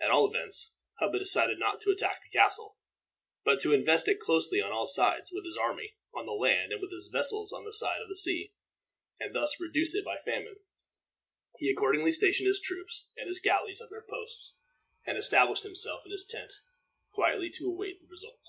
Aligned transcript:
At 0.00 0.10
all 0.10 0.26
events, 0.26 0.72
Hubba 1.00 1.18
decided 1.18 1.58
not 1.58 1.82
to 1.82 1.90
attack 1.90 2.22
the 2.22 2.30
castle, 2.30 2.78
but 3.44 3.60
to 3.60 3.74
invest 3.74 4.08
it 4.08 4.18
closely 4.18 4.58
on 4.62 4.72
all 4.72 4.86
sides, 4.86 5.28
with 5.34 5.44
his 5.44 5.58
army 5.58 5.96
on 6.14 6.24
the 6.24 6.32
land 6.32 6.72
and 6.72 6.80
with 6.80 6.90
his 6.90 7.08
vessels 7.12 7.52
on 7.52 7.66
the 7.66 7.72
side 7.74 8.00
of 8.00 8.08
the 8.08 8.16
sea, 8.16 8.54
and 9.18 9.34
thus 9.34 9.60
reduce 9.60 9.94
it 9.94 10.02
by 10.02 10.16
famine. 10.16 10.56
He 11.58 11.68
accordingly 11.70 12.10
stationed 12.10 12.46
his 12.46 12.58
troops 12.58 13.08
and 13.18 13.28
his 13.28 13.38
galleys 13.40 13.82
at 13.82 13.90
their 13.90 14.00
posts 14.08 14.54
and 15.04 15.18
established 15.18 15.64
himself 15.64 16.06
in 16.06 16.10
his 16.10 16.24
tent, 16.24 16.54
quietly 17.12 17.50
to 17.56 17.68
await 17.68 18.00
the 18.00 18.06
result. 18.06 18.42